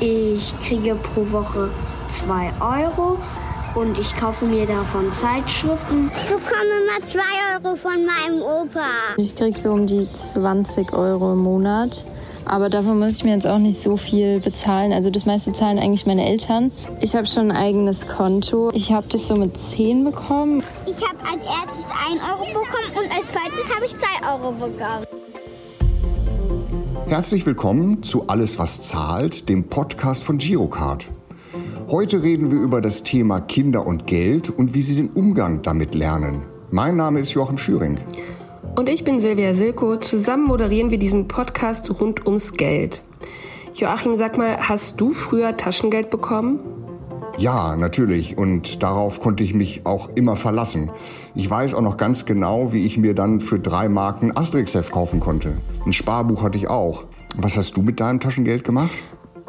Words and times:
Ich 0.00 0.56
kriege 0.60 0.94
pro 0.94 1.28
Woche 1.32 1.70
2 2.10 2.52
Euro 2.60 3.18
und 3.74 3.98
ich 3.98 4.14
kaufe 4.14 4.44
mir 4.44 4.64
davon 4.64 5.12
Zeitschriften. 5.12 6.10
Ich 6.14 6.22
bekomme 6.22 6.70
immer 6.82 7.04
2 7.04 7.18
Euro 7.54 7.74
von 7.74 8.06
meinem 8.06 8.42
Opa. 8.42 8.86
Ich 9.16 9.34
kriege 9.34 9.58
so 9.58 9.72
um 9.72 9.88
die 9.88 10.08
20 10.12 10.92
Euro 10.92 11.32
im 11.32 11.38
Monat. 11.38 12.04
Aber 12.44 12.70
davon 12.70 13.00
muss 13.00 13.16
ich 13.16 13.24
mir 13.24 13.34
jetzt 13.34 13.46
auch 13.46 13.58
nicht 13.58 13.80
so 13.80 13.96
viel 13.96 14.40
bezahlen. 14.40 14.92
Also 14.92 15.10
das 15.10 15.26
meiste 15.26 15.52
zahlen 15.52 15.80
eigentlich 15.80 16.06
meine 16.06 16.26
Eltern. 16.26 16.70
Ich 17.00 17.16
habe 17.16 17.26
schon 17.26 17.50
ein 17.50 17.56
eigenes 17.56 18.06
Konto. 18.06 18.70
Ich 18.72 18.92
habe 18.92 19.08
das 19.08 19.26
so 19.26 19.34
mit 19.34 19.58
10 19.58 20.04
bekommen. 20.04 20.62
Ich 20.86 20.96
habe 21.06 21.18
als 21.24 21.42
erstes 21.42 21.84
1 22.08 22.20
Euro 22.22 22.44
bekommen 22.46 23.04
und 23.04 23.16
als 23.16 23.26
zweites 23.26 23.74
habe 23.74 23.84
ich 23.84 23.96
2 23.96 24.32
Euro 24.32 24.52
bekommen. 24.52 25.07
Herzlich 27.08 27.46
willkommen 27.46 28.02
zu 28.02 28.28
Alles, 28.28 28.58
was 28.58 28.82
zahlt, 28.82 29.48
dem 29.48 29.64
Podcast 29.64 30.24
von 30.24 30.36
Girocard. 30.36 31.08
Heute 31.88 32.22
reden 32.22 32.50
wir 32.50 32.60
über 32.60 32.82
das 32.82 33.02
Thema 33.02 33.40
Kinder 33.40 33.86
und 33.86 34.06
Geld 34.06 34.50
und 34.50 34.74
wie 34.74 34.82
sie 34.82 34.94
den 34.94 35.08
Umgang 35.08 35.62
damit 35.62 35.94
lernen. 35.94 36.42
Mein 36.70 36.96
Name 36.96 37.20
ist 37.20 37.32
Joachim 37.32 37.56
Schüring. 37.56 37.98
Und 38.76 38.90
ich 38.90 39.04
bin 39.04 39.20
Silvia 39.20 39.54
Silko. 39.54 39.96
Zusammen 39.96 40.44
moderieren 40.44 40.90
wir 40.90 40.98
diesen 40.98 41.28
Podcast 41.28 41.90
rund 41.98 42.26
ums 42.26 42.52
Geld. 42.52 43.00
Joachim, 43.74 44.16
sag 44.16 44.36
mal, 44.36 44.58
hast 44.68 45.00
du 45.00 45.12
früher 45.12 45.56
Taschengeld 45.56 46.10
bekommen? 46.10 46.60
Ja, 47.38 47.76
natürlich. 47.76 48.36
Und 48.36 48.82
darauf 48.82 49.20
konnte 49.20 49.44
ich 49.44 49.54
mich 49.54 49.86
auch 49.86 50.08
immer 50.16 50.34
verlassen. 50.34 50.90
Ich 51.36 51.48
weiß 51.48 51.74
auch 51.74 51.82
noch 51.82 51.96
ganz 51.96 52.26
genau, 52.26 52.72
wie 52.72 52.84
ich 52.84 52.98
mir 52.98 53.14
dann 53.14 53.40
für 53.40 53.60
drei 53.60 53.88
Marken 53.88 54.36
Asterix-Heft 54.36 54.90
kaufen 54.90 55.20
konnte. 55.20 55.56
Ein 55.86 55.92
Sparbuch 55.92 56.42
hatte 56.42 56.58
ich 56.58 56.68
auch. 56.68 57.04
Was 57.36 57.56
hast 57.56 57.76
du 57.76 57.82
mit 57.82 58.00
deinem 58.00 58.18
Taschengeld 58.18 58.64
gemacht? 58.64 58.90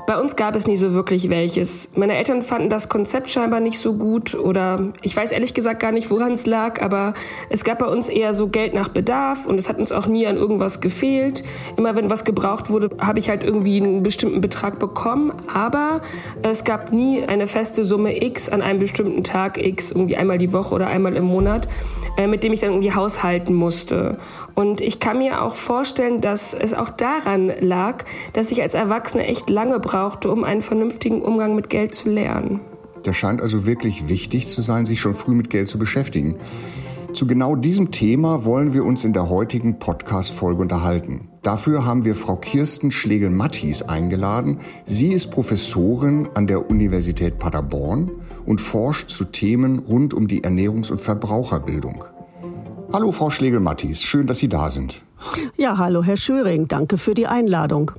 Bei 0.09 0.19
uns 0.19 0.35
gab 0.35 0.55
es 0.55 0.65
nie 0.65 0.75
so 0.75 0.93
wirklich 0.93 1.29
welches. 1.29 1.89
Meine 1.93 2.15
Eltern 2.15 2.41
fanden 2.41 2.71
das 2.71 2.89
Konzept 2.89 3.29
scheinbar 3.29 3.59
nicht 3.59 3.77
so 3.77 3.93
gut 3.93 4.33
oder 4.33 4.91
ich 5.03 5.15
weiß 5.15 5.31
ehrlich 5.31 5.53
gesagt 5.53 5.79
gar 5.79 5.91
nicht, 5.91 6.09
woran 6.09 6.31
es 6.31 6.47
lag, 6.47 6.81
aber 6.81 7.13
es 7.51 7.63
gab 7.63 7.77
bei 7.77 7.85
uns 7.85 8.09
eher 8.09 8.33
so 8.33 8.47
Geld 8.47 8.73
nach 8.73 8.89
Bedarf 8.89 9.45
und 9.45 9.59
es 9.59 9.69
hat 9.69 9.77
uns 9.77 9.91
auch 9.91 10.07
nie 10.07 10.25
an 10.25 10.35
irgendwas 10.35 10.81
gefehlt. 10.81 11.43
Immer 11.77 11.95
wenn 11.95 12.09
was 12.09 12.25
gebraucht 12.25 12.71
wurde, 12.71 12.89
habe 12.99 13.19
ich 13.19 13.29
halt 13.29 13.43
irgendwie 13.43 13.79
einen 13.79 14.01
bestimmten 14.01 14.41
Betrag 14.41 14.79
bekommen, 14.79 15.31
aber 15.53 16.01
es 16.41 16.63
gab 16.63 16.91
nie 16.91 17.23
eine 17.23 17.45
feste 17.45 17.83
Summe 17.83 18.19
X 18.25 18.49
an 18.49 18.63
einem 18.63 18.79
bestimmten 18.79 19.23
Tag 19.23 19.63
X, 19.63 19.91
irgendwie 19.91 20.17
einmal 20.17 20.39
die 20.39 20.51
Woche 20.53 20.73
oder 20.73 20.87
einmal 20.87 21.15
im 21.15 21.25
Monat, 21.25 21.69
äh, 22.17 22.25
mit 22.25 22.43
dem 22.43 22.51
ich 22.51 22.61
dann 22.61 22.71
irgendwie 22.71 22.95
haushalten 22.95 23.53
musste. 23.53 24.17
Und 24.55 24.81
ich 24.81 24.99
kann 24.99 25.19
mir 25.19 25.43
auch 25.43 25.53
vorstellen, 25.53 26.19
dass 26.19 26.55
es 26.55 26.73
auch 26.73 26.89
daran 26.89 27.53
lag, 27.59 28.05
dass 28.33 28.49
ich 28.49 28.63
als 28.63 28.73
Erwachsene 28.73 29.27
echt 29.27 29.51
lange 29.51 29.79
brauchte, 29.79 29.98
um 30.07 30.43
einen 30.43 30.61
vernünftigen 30.61 31.21
Umgang 31.21 31.55
mit 31.55 31.69
Geld 31.69 31.93
zu 31.93 32.09
lernen. 32.09 32.61
Das 33.03 33.15
scheint 33.15 33.41
also 33.41 33.65
wirklich 33.65 34.09
wichtig 34.09 34.47
zu 34.47 34.61
sein, 34.61 34.85
sich 34.85 34.99
schon 34.99 35.13
früh 35.13 35.33
mit 35.33 35.49
Geld 35.49 35.67
zu 35.67 35.79
beschäftigen. 35.79 36.37
Zu 37.13 37.25
genau 37.25 37.55
diesem 37.55 37.91
Thema 37.91 38.45
wollen 38.45 38.73
wir 38.73 38.85
uns 38.85 39.03
in 39.03 39.13
der 39.13 39.29
heutigen 39.29 39.79
Podcast-Folge 39.79 40.61
unterhalten. 40.61 41.29
Dafür 41.41 41.85
haben 41.85 42.05
wir 42.05 42.13
Frau 42.13 42.35
Kirsten 42.35 42.91
Schlegel-Mattis 42.91 43.81
eingeladen. 43.81 44.59
Sie 44.85 45.07
ist 45.07 45.31
Professorin 45.31 46.29
an 46.35 46.45
der 46.45 46.69
Universität 46.69 47.39
Paderborn 47.39 48.11
und 48.45 48.61
forscht 48.61 49.09
zu 49.09 49.25
Themen 49.25 49.79
rund 49.79 50.13
um 50.13 50.27
die 50.27 50.43
Ernährungs- 50.43 50.91
und 50.91 51.01
Verbraucherbildung. 51.01 52.03
Hallo, 52.93 53.11
Frau 53.11 53.29
Schlegel-Mattis. 53.29 54.01
Schön, 54.01 54.27
dass 54.27 54.37
Sie 54.37 54.49
da 54.49 54.69
sind. 54.69 55.01
Ja, 55.57 55.77
hallo, 55.77 56.03
Herr 56.03 56.17
Schöring. 56.17 56.67
Danke 56.67 56.97
für 56.97 57.13
die 57.13 57.27
Einladung. 57.27 57.91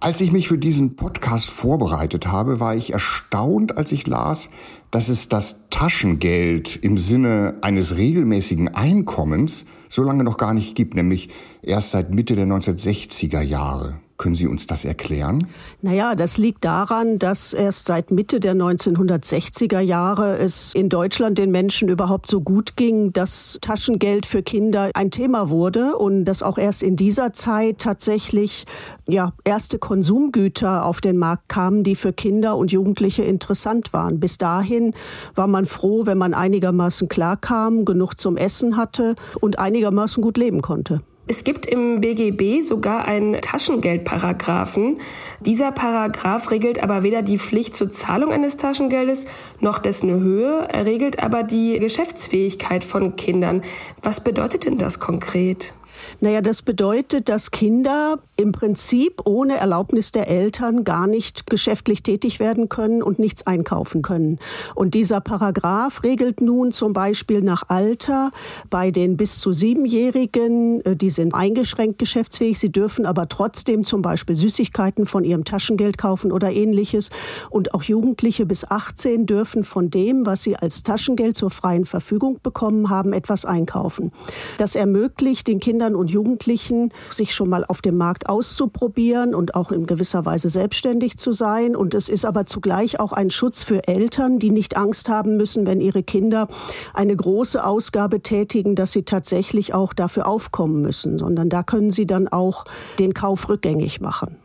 Als 0.00 0.20
ich 0.20 0.30
mich 0.30 0.46
für 0.46 0.58
diesen 0.58 0.94
Podcast 0.94 1.50
vorbereitet 1.50 2.28
habe, 2.28 2.60
war 2.60 2.76
ich 2.76 2.92
erstaunt, 2.92 3.76
als 3.76 3.90
ich 3.90 4.06
las, 4.06 4.48
dass 4.92 5.08
es 5.08 5.28
das 5.28 5.68
Taschengeld 5.70 6.76
im 6.76 6.96
Sinne 6.96 7.56
eines 7.62 7.96
regelmäßigen 7.96 8.68
Einkommens 8.68 9.64
so 9.88 10.04
lange 10.04 10.22
noch 10.22 10.36
gar 10.36 10.54
nicht 10.54 10.76
gibt, 10.76 10.94
nämlich 10.94 11.30
erst 11.62 11.90
seit 11.90 12.14
Mitte 12.14 12.36
der 12.36 12.46
1960er 12.46 13.40
Jahre. 13.40 14.00
Können 14.18 14.34
Sie 14.34 14.48
uns 14.48 14.66
das 14.66 14.84
erklären? 14.84 15.46
Naja, 15.80 16.16
das 16.16 16.38
liegt 16.38 16.64
daran, 16.64 17.20
dass 17.20 17.54
erst 17.54 17.86
seit 17.86 18.10
Mitte 18.10 18.40
der 18.40 18.56
1960er 18.56 19.78
Jahre 19.78 20.38
es 20.38 20.74
in 20.74 20.88
Deutschland 20.88 21.38
den 21.38 21.52
Menschen 21.52 21.88
überhaupt 21.88 22.28
so 22.28 22.40
gut 22.40 22.76
ging, 22.76 23.12
dass 23.12 23.58
Taschengeld 23.60 24.26
für 24.26 24.42
Kinder 24.42 24.90
ein 24.94 25.12
Thema 25.12 25.50
wurde 25.50 25.96
und 25.96 26.24
dass 26.24 26.42
auch 26.42 26.58
erst 26.58 26.82
in 26.82 26.96
dieser 26.96 27.32
Zeit 27.32 27.78
tatsächlich 27.78 28.64
ja, 29.06 29.34
erste 29.44 29.78
Konsumgüter 29.78 30.84
auf 30.84 31.00
den 31.00 31.16
Markt 31.16 31.48
kamen, 31.48 31.84
die 31.84 31.94
für 31.94 32.12
Kinder 32.12 32.56
und 32.56 32.72
Jugendliche 32.72 33.22
interessant 33.22 33.92
waren. 33.92 34.18
Bis 34.18 34.36
dahin 34.36 34.94
war 35.36 35.46
man 35.46 35.64
froh, 35.64 36.06
wenn 36.06 36.18
man 36.18 36.34
einigermaßen 36.34 37.06
klarkam, 37.06 37.84
genug 37.84 38.14
zum 38.18 38.36
Essen 38.36 38.76
hatte 38.76 39.14
und 39.40 39.60
einigermaßen 39.60 40.20
gut 40.24 40.38
leben 40.38 40.60
konnte. 40.60 41.02
Es 41.30 41.44
gibt 41.44 41.66
im 41.66 42.00
BGB 42.00 42.62
sogar 42.62 43.04
einen 43.04 43.34
Taschengeldparagraphen. 43.34 44.98
Dieser 45.40 45.72
Paragraph 45.72 46.50
regelt 46.50 46.82
aber 46.82 47.02
weder 47.02 47.20
die 47.20 47.36
Pflicht 47.36 47.76
zur 47.76 47.92
Zahlung 47.92 48.32
eines 48.32 48.56
Taschengeldes 48.56 49.26
noch 49.60 49.78
dessen 49.78 50.08
Höhe. 50.08 50.66
Er 50.72 50.86
regelt 50.86 51.22
aber 51.22 51.42
die 51.42 51.78
Geschäftsfähigkeit 51.78 52.82
von 52.82 53.16
Kindern. 53.16 53.62
Was 54.02 54.24
bedeutet 54.24 54.64
denn 54.64 54.78
das 54.78 55.00
konkret? 55.00 55.74
Naja, 56.20 56.40
das 56.40 56.62
bedeutet, 56.62 57.28
dass 57.28 57.50
Kinder 57.50 58.18
im 58.36 58.52
Prinzip 58.52 59.22
ohne 59.24 59.56
Erlaubnis 59.56 60.12
der 60.12 60.28
Eltern 60.28 60.84
gar 60.84 61.06
nicht 61.06 61.50
geschäftlich 61.50 62.02
tätig 62.02 62.38
werden 62.38 62.68
können 62.68 63.02
und 63.02 63.18
nichts 63.18 63.46
einkaufen 63.46 64.02
können. 64.02 64.38
Und 64.74 64.94
dieser 64.94 65.20
Paragraph 65.20 66.02
regelt 66.04 66.40
nun 66.40 66.70
zum 66.70 66.92
Beispiel 66.92 67.42
nach 67.42 67.64
Alter 67.68 68.30
bei 68.70 68.90
den 68.90 69.16
bis 69.16 69.40
zu 69.40 69.52
Siebenjährigen, 69.52 70.84
äh, 70.84 70.96
die 70.96 71.10
sind 71.10 71.34
eingeschränkt 71.34 71.98
geschäftsfähig, 71.98 72.58
sie 72.58 72.70
dürfen 72.70 73.06
aber 73.06 73.28
trotzdem 73.28 73.84
zum 73.84 74.02
Beispiel 74.02 74.36
Süßigkeiten 74.36 75.06
von 75.06 75.24
ihrem 75.24 75.44
Taschengeld 75.44 75.98
kaufen 75.98 76.30
oder 76.30 76.52
ähnliches. 76.52 77.10
Und 77.50 77.74
auch 77.74 77.82
Jugendliche 77.82 78.46
bis 78.46 78.64
18 78.64 79.26
dürfen 79.26 79.64
von 79.64 79.90
dem, 79.90 80.26
was 80.26 80.42
sie 80.42 80.56
als 80.56 80.82
Taschengeld 80.82 81.36
zur 81.36 81.50
freien 81.50 81.84
Verfügung 81.84 82.38
bekommen 82.42 82.88
haben, 82.88 83.12
etwas 83.12 83.44
einkaufen. 83.44 84.12
Das 84.58 84.74
ermöglicht 84.76 85.48
den 85.48 85.58
Kindern 85.58 85.87
und 85.94 86.10
Jugendlichen, 86.10 86.92
sich 87.10 87.34
schon 87.34 87.48
mal 87.48 87.64
auf 87.64 87.82
dem 87.82 87.96
Markt 87.96 88.28
auszuprobieren 88.28 89.34
und 89.34 89.54
auch 89.54 89.70
in 89.72 89.86
gewisser 89.86 90.24
Weise 90.24 90.48
selbstständig 90.48 91.16
zu 91.18 91.32
sein. 91.32 91.76
Und 91.76 91.94
es 91.94 92.08
ist 92.08 92.24
aber 92.24 92.46
zugleich 92.46 93.00
auch 93.00 93.12
ein 93.12 93.30
Schutz 93.30 93.62
für 93.62 93.86
Eltern, 93.86 94.38
die 94.38 94.50
nicht 94.50 94.76
Angst 94.76 95.08
haben 95.08 95.36
müssen, 95.36 95.66
wenn 95.66 95.80
ihre 95.80 96.02
Kinder 96.02 96.48
eine 96.94 97.14
große 97.14 97.64
Ausgabe 97.64 98.20
tätigen, 98.20 98.74
dass 98.74 98.92
sie 98.92 99.02
tatsächlich 99.02 99.74
auch 99.74 99.92
dafür 99.92 100.26
aufkommen 100.26 100.82
müssen, 100.82 101.18
sondern 101.18 101.48
da 101.48 101.62
können 101.62 101.90
sie 101.90 102.06
dann 102.06 102.28
auch 102.28 102.64
den 102.98 103.14
Kauf 103.14 103.48
rückgängig 103.48 104.00
machen. 104.00 104.36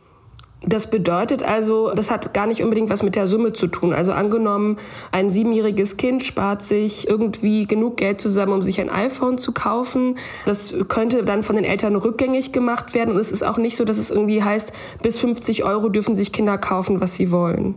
Das 0.66 0.88
bedeutet 0.88 1.42
also, 1.42 1.92
das 1.94 2.10
hat 2.10 2.32
gar 2.32 2.46
nicht 2.46 2.62
unbedingt 2.62 2.88
was 2.88 3.02
mit 3.02 3.16
der 3.16 3.26
Summe 3.26 3.52
zu 3.52 3.66
tun. 3.66 3.92
Also 3.92 4.12
angenommen, 4.12 4.78
ein 5.12 5.30
siebenjähriges 5.30 5.96
Kind 5.96 6.22
spart 6.22 6.62
sich 6.62 7.06
irgendwie 7.08 7.66
genug 7.66 7.98
Geld 7.98 8.20
zusammen, 8.20 8.52
um 8.52 8.62
sich 8.62 8.80
ein 8.80 8.88
iPhone 8.88 9.36
zu 9.38 9.52
kaufen. 9.52 10.18
Das 10.46 10.74
könnte 10.88 11.22
dann 11.24 11.42
von 11.42 11.56
den 11.56 11.64
Eltern 11.64 11.96
rückgängig 11.96 12.52
gemacht 12.52 12.94
werden. 12.94 13.14
Und 13.14 13.20
es 13.20 13.30
ist 13.30 13.44
auch 13.44 13.58
nicht 13.58 13.76
so, 13.76 13.84
dass 13.84 13.98
es 13.98 14.10
irgendwie 14.10 14.42
heißt, 14.42 14.72
bis 15.02 15.18
50 15.18 15.64
Euro 15.64 15.88
dürfen 15.88 16.14
sich 16.14 16.32
Kinder 16.32 16.56
kaufen, 16.56 17.00
was 17.00 17.14
sie 17.14 17.30
wollen. 17.30 17.74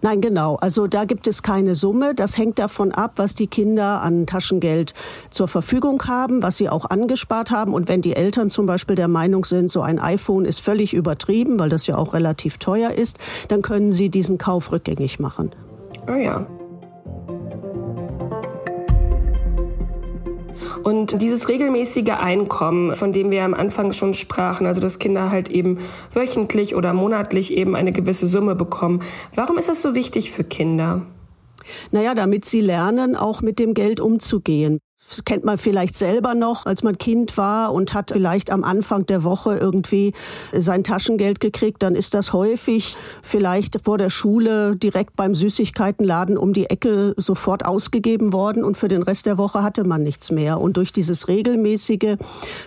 Nein, 0.00 0.20
genau. 0.20 0.56
Also 0.56 0.86
da 0.86 1.04
gibt 1.04 1.26
es 1.26 1.42
keine 1.42 1.74
Summe. 1.74 2.14
Das 2.14 2.38
hängt 2.38 2.58
davon 2.58 2.92
ab, 2.92 3.12
was 3.16 3.34
die 3.34 3.46
Kinder 3.46 4.00
an 4.00 4.26
Taschengeld 4.26 4.94
zur 5.30 5.48
Verfügung 5.48 6.02
haben, 6.06 6.42
was 6.42 6.56
sie 6.56 6.68
auch 6.68 6.88
angespart 6.88 7.50
haben. 7.50 7.72
Und 7.72 7.88
wenn 7.88 8.02
die 8.02 8.14
Eltern 8.14 8.50
zum 8.50 8.66
Beispiel 8.66 8.96
der 8.96 9.08
Meinung 9.08 9.44
sind, 9.44 9.70
so 9.70 9.82
ein 9.82 9.98
iPhone 9.98 10.44
ist 10.44 10.60
völlig 10.60 10.94
übertrieben, 10.94 11.58
weil 11.58 11.68
das 11.68 11.86
ja 11.86 11.96
auch 11.96 12.14
relativ 12.14 12.58
teuer 12.58 12.92
ist, 12.92 13.18
dann 13.48 13.62
können 13.62 13.92
sie 13.92 14.08
diesen 14.08 14.38
Kauf 14.38 14.72
rückgängig 14.72 15.18
machen. 15.18 15.50
Oh 16.06 16.14
ja. 16.14 16.46
Und 20.88 21.20
dieses 21.20 21.50
regelmäßige 21.50 22.12
Einkommen, 22.18 22.94
von 22.94 23.12
dem 23.12 23.30
wir 23.30 23.44
am 23.44 23.52
Anfang 23.52 23.92
schon 23.92 24.14
sprachen, 24.14 24.66
also 24.66 24.80
dass 24.80 24.98
Kinder 24.98 25.30
halt 25.30 25.50
eben 25.50 25.80
wöchentlich 26.14 26.74
oder 26.74 26.94
monatlich 26.94 27.54
eben 27.54 27.76
eine 27.76 27.92
gewisse 27.92 28.26
Summe 28.26 28.54
bekommen, 28.54 29.02
warum 29.34 29.58
ist 29.58 29.68
das 29.68 29.82
so 29.82 29.94
wichtig 29.94 30.32
für 30.32 30.44
Kinder? 30.44 31.02
Naja, 31.90 32.14
damit 32.14 32.46
sie 32.46 32.62
lernen, 32.62 33.16
auch 33.16 33.42
mit 33.42 33.58
dem 33.58 33.74
Geld 33.74 34.00
umzugehen. 34.00 34.78
Das 35.06 35.24
kennt 35.24 35.44
man 35.44 35.58
vielleicht 35.58 35.96
selber 35.96 36.34
noch, 36.34 36.66
als 36.66 36.82
man 36.82 36.98
Kind 36.98 37.36
war 37.38 37.72
und 37.72 37.94
hat 37.94 38.10
vielleicht 38.10 38.50
am 38.50 38.64
Anfang 38.64 39.06
der 39.06 39.22
Woche 39.22 39.56
irgendwie 39.56 40.12
sein 40.52 40.82
Taschengeld 40.82 41.38
gekriegt. 41.38 41.84
Dann 41.84 41.94
ist 41.94 42.14
das 42.14 42.32
häufig 42.32 42.96
vielleicht 43.22 43.80
vor 43.84 43.96
der 43.96 44.10
Schule 44.10 44.74
direkt 44.74 45.14
beim 45.14 45.36
Süßigkeitenladen 45.36 46.36
um 46.36 46.52
die 46.52 46.68
Ecke 46.68 47.14
sofort 47.16 47.64
ausgegeben 47.64 48.32
worden 48.32 48.64
und 48.64 48.76
für 48.76 48.88
den 48.88 49.04
Rest 49.04 49.26
der 49.26 49.38
Woche 49.38 49.62
hatte 49.62 49.84
man 49.84 50.02
nichts 50.02 50.32
mehr. 50.32 50.60
Und 50.60 50.76
durch 50.76 50.92
dieses 50.92 51.28
regelmäßige 51.28 52.16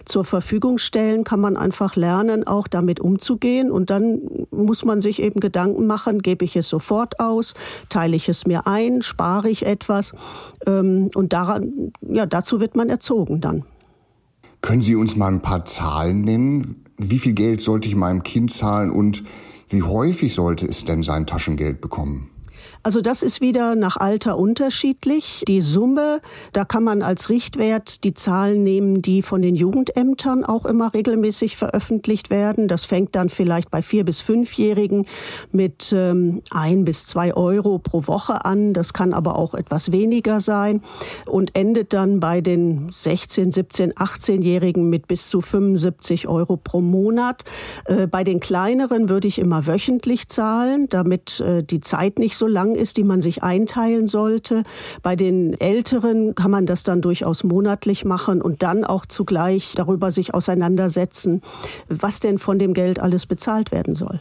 zur 0.05 0.23
Verfügung 0.23 0.77
stellen 0.77 1.25
kann 1.25 1.41
man 1.41 1.57
einfach 1.57 1.97
lernen, 1.97 2.47
auch 2.47 2.69
damit 2.69 3.01
umzugehen. 3.01 3.71
Und 3.71 3.89
dann 3.89 4.21
muss 4.51 4.85
man 4.85 5.01
sich 5.01 5.21
eben 5.21 5.41
Gedanken 5.41 5.85
machen, 5.85 6.21
gebe 6.21 6.45
ich 6.45 6.55
es 6.55 6.69
sofort 6.69 7.19
aus, 7.19 7.55
teile 7.89 8.15
ich 8.15 8.29
es 8.29 8.47
mir 8.47 8.67
ein, 8.67 9.01
spare 9.01 9.49
ich 9.49 9.65
etwas. 9.65 10.13
Ähm, 10.65 11.09
und 11.13 11.33
daran, 11.33 11.91
ja, 12.01 12.20
dazu 12.25 12.59
wird 12.59 12.75
man 12.75 12.89
erzogen 12.89 13.41
dann. 13.41 13.63
Können 14.61 14.81
Sie 14.81 14.95
uns 14.95 15.15
mal 15.15 15.27
ein 15.27 15.41
paar 15.41 15.65
Zahlen 15.65 16.21
nennen? 16.21 16.83
Wie 16.97 17.19
viel 17.19 17.33
Geld 17.33 17.61
sollte 17.61 17.87
ich 17.87 17.95
meinem 17.95 18.23
Kind 18.23 18.51
zahlen 18.51 18.91
und 18.91 19.23
wie 19.69 19.83
häufig 19.83 20.33
sollte 20.33 20.65
es 20.65 20.85
denn 20.85 21.03
sein 21.03 21.25
Taschengeld 21.25 21.81
bekommen? 21.81 22.30
Also 22.83 23.01
das 23.01 23.21
ist 23.21 23.41
wieder 23.41 23.75
nach 23.75 23.97
Alter 23.97 24.39
unterschiedlich. 24.39 25.43
Die 25.47 25.61
Summe, 25.61 26.19
da 26.51 26.65
kann 26.65 26.83
man 26.83 27.03
als 27.03 27.29
Richtwert 27.29 28.03
die 28.03 28.15
Zahlen 28.15 28.63
nehmen, 28.63 29.03
die 29.03 29.21
von 29.21 29.43
den 29.43 29.55
Jugendämtern 29.55 30.43
auch 30.43 30.65
immer 30.65 30.91
regelmäßig 30.93 31.57
veröffentlicht 31.57 32.31
werden. 32.31 32.67
Das 32.67 32.85
fängt 32.85 33.15
dann 33.15 33.29
vielleicht 33.29 33.69
bei 33.69 33.83
vier 33.83 34.03
bis 34.03 34.21
fünfjährigen 34.21 35.05
mit 35.51 35.93
ähm, 35.95 36.41
ein 36.49 36.83
bis 36.83 37.05
zwei 37.05 37.35
Euro 37.35 37.77
pro 37.77 38.07
Woche 38.07 38.45
an. 38.45 38.73
Das 38.73 38.93
kann 38.93 39.13
aber 39.13 39.35
auch 39.35 39.53
etwas 39.53 39.91
weniger 39.91 40.39
sein 40.39 40.81
und 41.27 41.55
endet 41.55 41.93
dann 41.93 42.19
bei 42.19 42.41
den 42.41 42.89
16, 42.89 43.51
17, 43.51 43.93
18-Jährigen 43.93 44.89
mit 44.89 45.07
bis 45.07 45.29
zu 45.29 45.41
75 45.41 46.27
Euro 46.27 46.57
pro 46.57 46.81
Monat. 46.81 47.43
Äh, 47.85 48.07
bei 48.07 48.23
den 48.23 48.39
kleineren 48.39 49.07
würde 49.07 49.27
ich 49.27 49.37
immer 49.37 49.67
wöchentlich 49.67 50.29
zahlen, 50.29 50.87
damit 50.89 51.39
äh, 51.41 51.63
die 51.63 51.79
Zeit 51.79 52.17
nicht 52.17 52.37
so 52.37 52.47
lang 52.47 52.70
ist, 52.75 52.97
die 52.97 53.03
man 53.03 53.21
sich 53.21 53.43
einteilen 53.43 54.07
sollte. 54.07 54.63
Bei 55.01 55.15
den 55.15 55.53
Älteren 55.59 56.35
kann 56.35 56.51
man 56.51 56.65
das 56.65 56.83
dann 56.83 57.01
durchaus 57.01 57.43
monatlich 57.43 58.05
machen 58.05 58.41
und 58.41 58.63
dann 58.63 58.83
auch 58.83 59.05
zugleich 59.05 59.73
darüber 59.75 60.11
sich 60.11 60.33
auseinandersetzen, 60.33 61.41
was 61.87 62.19
denn 62.19 62.37
von 62.37 62.59
dem 62.59 62.73
Geld 62.73 62.99
alles 62.99 63.25
bezahlt 63.25 63.71
werden 63.71 63.95
soll. 63.95 64.19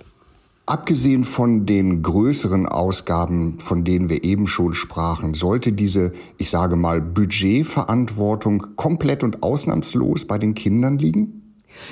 Abgesehen 0.71 1.25
von 1.25 1.67
den 1.67 2.01
größeren 2.01 2.67
Ausgaben, 2.67 3.59
von 3.59 3.83
denen 3.83 4.09
wir 4.09 4.23
eben 4.23 4.47
schon 4.47 4.73
sprachen, 4.73 5.35
sollte 5.35 5.73
diese, 5.73 6.13
ich 6.39 6.49
sage 6.49 6.77
mal, 6.77 7.01
Budgetverantwortung 7.01 8.77
komplett 8.77 9.25
und 9.25 9.43
ausnahmslos 9.43 10.27
bei 10.27 10.39
den 10.39 10.55
Kindern 10.55 10.97
liegen? 10.97 11.40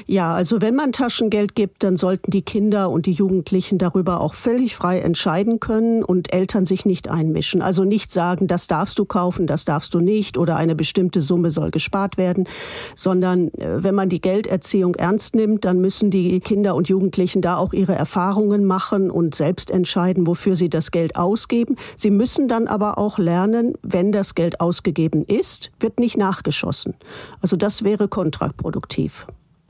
Ja, 0.07 0.35
also 0.35 0.61
wenn 0.61 0.75
man 0.75 0.93
Taschengeld 0.93 1.55
gibt, 1.55 1.83
dann 1.83 1.97
sollten 1.97 2.31
die 2.31 2.43
Kinder 2.43 2.91
und 2.91 3.07
die 3.07 3.13
Jugendlichen 3.13 3.79
darüber 3.79 4.21
auch 4.21 4.35
völlig 4.35 4.75
frei 4.75 5.01
entscheiden 5.01 5.61
können 5.61 6.03
und 6.03 6.33
Eltern 6.33 6.67
sich 6.67 6.87
nicht 6.87 7.09
einmischen. 7.09 7.63
Also 7.63 7.85
nicht 7.85 8.11
sagen, 8.11 8.47
das 8.47 8.67
darfst 8.67 8.99
du 8.99 9.05
kaufen, 9.05 9.47
das 9.47 9.65
darfst 9.65 9.95
du 9.95 10.01
nicht 10.01 10.39
oder 10.39 10.57
eine 10.57 10.75
bestimmte 10.75 11.21
Summe 11.21 11.51
soll 11.51 11.71
gespart 11.71 12.19
werden, 12.19 12.49
sondern 12.95 13.49
äh, 13.55 13.83
wenn 13.83 13.95
man 13.95 14.09
die 14.09 14.21
Gelderziehung 14.21 14.95
ernst 14.95 15.35
nimmt, 15.35 15.65
dann 15.65 15.81
müssen 15.81 16.11
die 16.11 16.41
Kinder 16.41 16.75
und 16.75 16.89
Jugendlichen 16.89 17.43
da 17.43 17.57
auch 17.57 17.73
ihre 17.73 17.95
Erfahrungen 17.95 18.65
machen 18.65 19.11
und 19.11 19.35
selbst 19.35 19.71
entscheiden, 19.71 20.27
wofür 20.27 20.57
sie 20.57 20.71
das 20.71 20.91
Geld 20.91 21.17
ausgeben. 21.17 21.77
Sie 21.97 22.11
müssen 22.11 22.49
dann 22.49 22.67
aber 22.67 22.99
auch 22.99 23.19
lernen, 23.19 23.75
wenn 23.83 24.13
das 24.13 24.35
Geld 24.35 24.61
ausgegeben 24.61 25.25
ist, 25.25 25.71
wird 25.81 25.99
nicht 25.99 26.17
nachgeschossen. 26.17 26.95
Also 27.41 27.57
das 27.57 27.85
wäre 27.85 28.09
kontraproduktiv. 28.09 29.27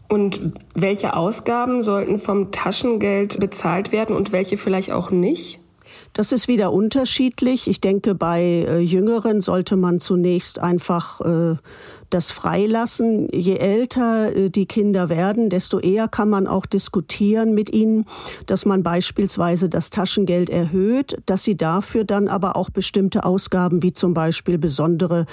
Und 0.09 0.53
welche 0.75 1.15
Ausgaben 1.15 1.83
sollten 1.83 2.19
vom 2.19 2.51
Taschengeld 2.51 3.39
bezahlt 3.41 3.93
werden 3.93 4.17
und 4.17 4.33
welche 4.33 4.57
vielleicht 4.57 4.91
auch 4.91 5.11
nicht? 5.11 5.61
Das 6.13 6.33
ist 6.33 6.49
wieder 6.49 6.73
unterschiedlich. 6.73 7.69
Ich 7.69 7.81
denke, 7.81 8.15
bei 8.15 8.41
äh, 8.41 8.79
Jüngeren 8.81 9.41
sollte 9.41 9.77
man 9.77 10.01
zunächst 10.01 10.59
einfach 10.59 11.21
äh, 11.21 11.57
das 12.11 12.31
freilassen. 12.31 13.29
Je 13.33 13.57
älter 13.57 14.35
äh, 14.35 14.51
die 14.51 14.67
Kinder 14.67 15.09
werden, 15.09 15.51
desto 15.51 15.79
eher 15.79 16.09
kann 16.09 16.31
man 16.31 16.47
auch 16.47 16.67
diskutieren 16.67 17.55
mit 17.55 17.73
ihnen, 17.73 18.07
dass 18.47 18.65
man 18.65 18.83
beispielsweise 18.83 19.69
das 19.69 19.91
Taschengeld 19.91 20.51
erhöht, 20.51 21.19
dass 21.27 21.45
sie 21.45 21.57
dafür 21.57 22.05
dann 22.05 22.29
aber 22.29 22.57
auch 22.57 22.71
bestimmte 22.71 23.25
Ausgaben 23.25 23.83
wie 23.83 23.93
zum 23.93 24.15
Beispiel 24.15 24.59
besondere 24.59 25.27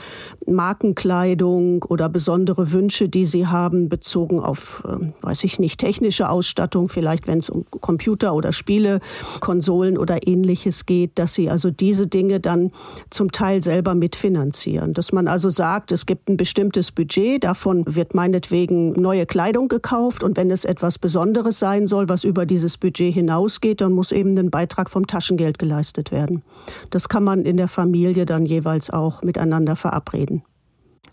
Markenkleidung 0.45 1.83
oder 1.83 2.10
besondere 2.10 2.72
Wünsche, 2.72 3.10
die 3.10 3.25
sie 3.25 3.48
haben, 3.48 3.89
bezogen 3.89 4.39
auf, 4.39 4.83
ähm, 4.88 5.13
weiß 5.22 5.44
ich 5.45 5.60
nicht, 5.60 5.80
technische 5.80 6.30
Ausstattung, 6.30 6.89
vielleicht 6.89 7.27
wenn 7.27 7.39
es 7.39 7.50
um 7.50 7.66
Computer 7.69 8.33
oder 8.33 8.51
Spiele, 8.51 9.00
Konsolen 9.39 9.98
oder 9.98 10.27
ähnliches 10.27 10.86
geht, 10.86 11.12
dass 11.16 11.33
sie 11.33 11.50
also 11.50 11.72
diese 11.72 12.07
Dinge 12.07 12.39
dann 12.39 12.72
zum 13.10 13.31
Teil 13.31 13.62
selber 13.62 13.95
mitfinanzieren. 13.95 14.94
Dass 14.94 15.12
man 15.12 15.27
also 15.27 15.50
sagt, 15.50 15.92
es 15.92 16.06
gibt 16.06 16.30
ein 16.30 16.38
bestimmtes 16.38 16.64
bestimmtes 16.65 16.91
Budget. 16.91 17.44
Davon 17.44 17.83
wird 17.85 18.15
meinetwegen 18.15 18.94
neue 18.94 19.25
Kleidung 19.25 19.67
gekauft. 19.67 20.23
Und 20.23 20.38
wenn 20.38 20.50
es 20.50 20.65
etwas 20.65 20.97
Besonderes 20.97 21.59
sein 21.59 21.88
soll, 21.88 22.09
was 22.09 22.23
über 22.23 22.45
dieses 22.45 22.77
Budget 22.77 23.13
hinausgeht, 23.13 23.81
dann 23.81 23.94
muss 23.94 24.12
eben 24.12 24.38
ein 24.38 24.50
Beitrag 24.50 24.89
vom 24.89 25.06
Taschengeld 25.06 25.59
geleistet 25.59 26.12
werden. 26.12 26.41
Das 26.89 27.07
kann 27.07 27.23
man 27.23 27.45
in 27.45 27.57
der 27.57 27.67
Familie 27.67 28.25
dann 28.25 28.45
jeweils 28.45 28.89
auch 28.89 29.21
miteinander 29.21 29.75
verabreden. 29.75 30.44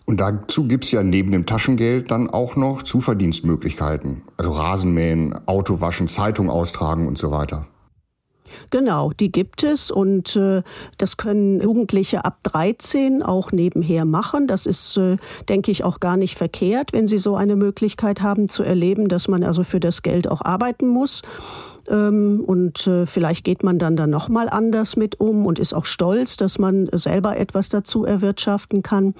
Und 0.05 0.19
dazu 0.19 0.67
gibt 0.67 0.85
es 0.85 0.91
ja 0.91 1.03
neben 1.03 1.31
dem 1.31 1.45
Taschengeld 1.45 2.11
dann 2.11 2.29
auch 2.29 2.55
noch 2.55 2.81
Zuverdienstmöglichkeiten. 2.81 4.23
Also 4.37 4.51
Rasenmähen, 4.51 5.33
Autowaschen, 5.45 6.07
Zeitung 6.07 6.49
austragen 6.49 7.07
und 7.07 7.17
so 7.17 7.31
weiter. 7.31 7.67
Genau, 8.69 9.11
die 9.11 9.31
gibt 9.31 9.63
es 9.63 9.91
und 9.91 10.35
äh, 10.35 10.63
das 10.97 11.17
können 11.17 11.61
Jugendliche 11.61 12.25
ab 12.25 12.39
13 12.43 13.23
auch 13.23 13.51
nebenher 13.51 14.05
machen. 14.05 14.47
Das 14.47 14.65
ist, 14.65 14.97
äh, 14.97 15.17
denke 15.49 15.71
ich, 15.71 15.83
auch 15.83 15.99
gar 15.99 16.17
nicht 16.17 16.37
verkehrt, 16.37 16.93
wenn 16.93 17.07
sie 17.07 17.17
so 17.17 17.35
eine 17.35 17.55
Möglichkeit 17.55 18.21
haben 18.21 18.49
zu 18.49 18.63
erleben, 18.63 19.07
dass 19.07 19.27
man 19.27 19.43
also 19.43 19.63
für 19.63 19.79
das 19.79 20.01
Geld 20.01 20.27
auch 20.27 20.41
arbeiten 20.41 20.87
muss. 20.87 21.21
Ähm, 21.87 22.43
und 22.45 22.87
äh, 22.87 23.05
vielleicht 23.05 23.43
geht 23.43 23.63
man 23.63 23.77
dann 23.77 23.95
da 23.95 24.07
noch 24.07 24.29
mal 24.29 24.49
anders 24.49 24.95
mit 24.95 25.19
um 25.19 25.45
und 25.45 25.59
ist 25.59 25.73
auch 25.73 25.85
stolz, 25.85 26.37
dass 26.37 26.59
man 26.59 26.87
selber 26.91 27.37
etwas 27.37 27.69
dazu 27.69 28.05
erwirtschaften 28.05 28.83
kann. 28.83 29.13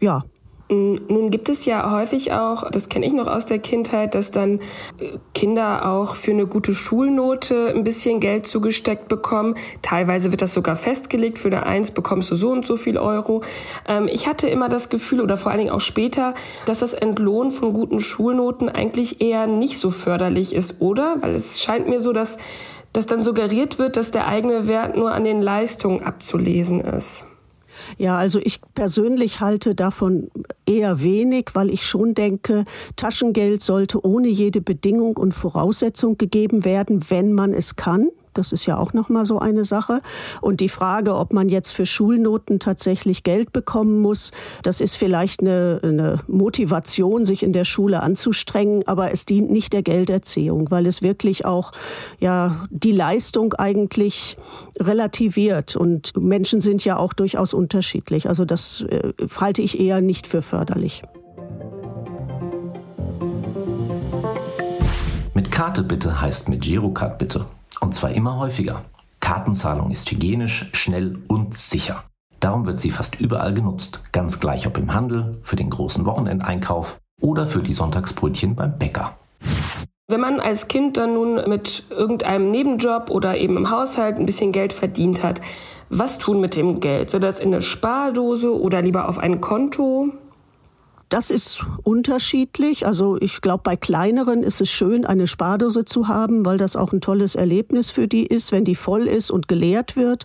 Ja, 0.00 0.24
nun 0.70 1.30
gibt 1.30 1.50
es 1.50 1.66
ja 1.66 1.90
häufig 1.90 2.32
auch, 2.32 2.70
das 2.70 2.88
kenne 2.88 3.06
ich 3.06 3.12
noch 3.12 3.26
aus 3.26 3.44
der 3.44 3.58
Kindheit, 3.58 4.14
dass 4.14 4.30
dann 4.30 4.60
Kinder 5.44 5.90
auch 5.90 6.14
für 6.14 6.30
eine 6.30 6.46
gute 6.46 6.72
Schulnote 6.72 7.70
ein 7.76 7.84
bisschen 7.84 8.18
Geld 8.18 8.46
zugesteckt 8.46 9.08
bekommen. 9.08 9.56
Teilweise 9.82 10.30
wird 10.30 10.40
das 10.40 10.54
sogar 10.54 10.74
festgelegt, 10.74 11.38
für 11.38 11.48
eine 11.48 11.66
Eins 11.66 11.90
bekommst 11.90 12.30
du 12.30 12.34
so 12.34 12.48
und 12.48 12.64
so 12.64 12.78
viel 12.78 12.96
Euro. 12.96 13.42
Ähm, 13.86 14.08
ich 14.10 14.26
hatte 14.26 14.48
immer 14.48 14.70
das 14.70 14.88
Gefühl, 14.88 15.20
oder 15.20 15.36
vor 15.36 15.52
allen 15.52 15.58
Dingen 15.58 15.70
auch 15.70 15.82
später, 15.82 16.32
dass 16.64 16.78
das 16.78 16.94
Entlohn 16.94 17.50
von 17.50 17.74
guten 17.74 18.00
Schulnoten 18.00 18.70
eigentlich 18.70 19.20
eher 19.20 19.46
nicht 19.46 19.78
so 19.78 19.90
förderlich 19.90 20.54
ist, 20.54 20.80
oder? 20.80 21.16
Weil 21.20 21.34
es 21.34 21.60
scheint 21.60 21.90
mir 21.90 22.00
so, 22.00 22.14
dass, 22.14 22.38
dass 22.94 23.04
dann 23.04 23.22
suggeriert 23.22 23.78
wird, 23.78 23.98
dass 23.98 24.12
der 24.12 24.26
eigene 24.26 24.66
Wert 24.66 24.96
nur 24.96 25.12
an 25.12 25.24
den 25.24 25.42
Leistungen 25.42 26.04
abzulesen 26.04 26.80
ist. 26.80 27.26
Ja, 27.98 28.18
also 28.18 28.38
ich 28.42 28.60
persönlich 28.74 29.40
halte 29.40 29.74
davon 29.74 30.30
eher 30.66 31.02
wenig, 31.02 31.50
weil 31.54 31.70
ich 31.70 31.86
schon 31.86 32.14
denke, 32.14 32.64
Taschengeld 32.96 33.62
sollte 33.62 34.04
ohne 34.04 34.28
jede 34.28 34.60
Bedingung 34.60 35.16
und 35.16 35.32
Voraussetzung 35.32 36.18
gegeben 36.18 36.64
werden, 36.64 37.04
wenn 37.08 37.32
man 37.32 37.52
es 37.52 37.76
kann. 37.76 38.08
Das 38.34 38.52
ist 38.52 38.66
ja 38.66 38.76
auch 38.76 38.92
noch 38.92 39.08
mal 39.08 39.24
so 39.24 39.38
eine 39.38 39.64
Sache. 39.64 40.00
Und 40.40 40.60
die 40.60 40.68
Frage, 40.68 41.14
ob 41.14 41.32
man 41.32 41.48
jetzt 41.48 41.72
für 41.72 41.86
Schulnoten 41.86 42.60
tatsächlich 42.60 43.22
Geld 43.22 43.52
bekommen 43.52 44.00
muss, 44.00 44.32
das 44.62 44.80
ist 44.80 44.96
vielleicht 44.96 45.40
eine, 45.40 45.80
eine 45.82 46.20
Motivation, 46.26 47.24
sich 47.24 47.42
in 47.42 47.52
der 47.52 47.64
Schule 47.64 48.02
anzustrengen, 48.02 48.86
aber 48.86 49.12
es 49.12 49.24
dient 49.26 49.50
nicht 49.50 49.72
der 49.72 49.82
Gelderziehung, 49.82 50.70
weil 50.70 50.86
es 50.86 51.02
wirklich 51.02 51.44
auch 51.44 51.72
ja 52.18 52.66
die 52.70 52.92
Leistung 52.92 53.54
eigentlich 53.54 54.36
relativiert. 54.78 55.76
Und 55.76 56.16
Menschen 56.16 56.60
sind 56.60 56.84
ja 56.84 56.96
auch 56.96 57.12
durchaus 57.12 57.54
unterschiedlich. 57.54 58.28
Also 58.28 58.44
das 58.44 58.82
äh, 58.88 59.12
halte 59.40 59.62
ich 59.62 59.80
eher 59.80 60.00
nicht 60.00 60.26
für 60.26 60.42
förderlich. 60.42 61.02
Mit 65.34 65.50
Karte 65.50 65.82
bitte 65.82 66.20
heißt 66.20 66.48
mit 66.48 66.62
Girocard 66.62 67.18
bitte. 67.18 67.46
Und 67.84 67.92
zwar 67.92 68.12
immer 68.12 68.38
häufiger. 68.38 68.86
Kartenzahlung 69.20 69.90
ist 69.90 70.10
hygienisch, 70.10 70.70
schnell 70.72 71.18
und 71.28 71.54
sicher. 71.54 72.04
Darum 72.40 72.64
wird 72.64 72.80
sie 72.80 72.90
fast 72.90 73.20
überall 73.20 73.52
genutzt, 73.52 74.04
ganz 74.10 74.40
gleich 74.40 74.66
ob 74.66 74.78
im 74.78 74.94
Handel, 74.94 75.38
für 75.42 75.56
den 75.56 75.68
großen 75.68 76.06
Wochenendeinkauf 76.06 76.98
oder 77.20 77.46
für 77.46 77.62
die 77.62 77.74
Sonntagsbrötchen 77.74 78.54
beim 78.54 78.78
Bäcker. 78.78 79.18
Wenn 80.08 80.20
man 80.20 80.40
als 80.40 80.68
Kind 80.68 80.96
dann 80.96 81.12
nun 81.12 81.46
mit 81.46 81.84
irgendeinem 81.90 82.50
Nebenjob 82.50 83.10
oder 83.10 83.36
eben 83.36 83.58
im 83.58 83.68
Haushalt 83.68 84.16
ein 84.16 84.24
bisschen 84.24 84.52
Geld 84.52 84.72
verdient 84.72 85.22
hat, 85.22 85.42
Was 85.90 86.18
tun 86.18 86.40
mit 86.40 86.56
dem 86.56 86.80
Geld? 86.80 87.10
Soll 87.10 87.20
das 87.20 87.38
in 87.38 87.52
eine 87.52 87.62
Spardose 87.62 88.58
oder 88.58 88.80
lieber 88.80 89.08
auf 89.08 89.18
ein 89.18 89.40
Konto? 89.40 90.12
Das 91.14 91.30
ist 91.30 91.64
unterschiedlich. 91.84 92.88
Also 92.88 93.16
ich 93.20 93.40
glaube, 93.40 93.62
bei 93.62 93.76
kleineren 93.76 94.42
ist 94.42 94.60
es 94.60 94.68
schön, 94.68 95.06
eine 95.06 95.28
Spardose 95.28 95.84
zu 95.84 96.08
haben, 96.08 96.44
weil 96.44 96.58
das 96.58 96.74
auch 96.74 96.92
ein 96.92 97.00
tolles 97.00 97.36
Erlebnis 97.36 97.92
für 97.92 98.08
die 98.08 98.26
ist, 98.26 98.50
wenn 98.50 98.64
die 98.64 98.74
voll 98.74 99.02
ist 99.06 99.30
und 99.30 99.46
geleert 99.46 99.94
wird. 99.94 100.24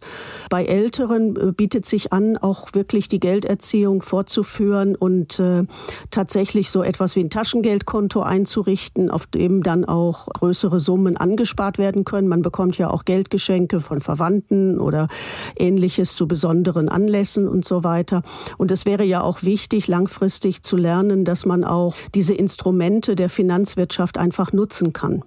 Bei 0.50 0.66
älteren 0.66 1.36
äh, 1.36 1.52
bietet 1.52 1.86
sich 1.86 2.12
an, 2.12 2.38
auch 2.38 2.70
wirklich 2.74 3.08
die 3.08 3.20
Gelderziehung 3.20 4.02
fortzuführen 4.02 4.96
und 4.96 5.40
äh, 5.40 5.66
tatsächlich 6.10 6.72
so 6.72 6.82
etwas 6.82 7.16
wie 7.16 7.20
ein 7.20 7.30
Taschengeldkonto 7.30 8.22
einzurichten, 8.22 9.12
auf 9.12 9.28
dem 9.28 9.62
dann 9.62 9.86
auch 9.86 10.26
größere 10.26 10.80
Summen 10.80 11.18
angespart 11.18 11.78
werden 11.78 12.04
können. 12.04 12.28
Man 12.28 12.42
bekommt 12.42 12.80
ja 12.80 12.90
auch 12.90 13.06
Geldgeschenke 13.06 13.80
von 13.80 14.02
Verwandten 14.02 14.80
oder 14.80 15.08
ähnliches 15.56 16.16
zu 16.16 16.28
besonderen 16.28 16.90
Anlässen 16.90 17.48
und 17.48 17.64
so 17.64 17.84
weiter. 17.84 18.24
Und 18.58 18.72
es 18.72 18.88
wäre 18.88 19.04
ja 19.04 19.22
auch 19.22 19.44
wichtig, 19.44 19.88
langfristig 19.88 20.64
zu 20.64 20.79
lernen, 20.80 21.26
dass 21.26 21.46
man 21.46 21.64
auch 21.64 21.96
diese 22.16 22.34
Instrumente 22.34 23.16
der 23.16 23.30
Finanzwirtschaft 23.30 24.18
einfach 24.18 24.54
nutzen 24.54 24.94
kann. 24.94 25.24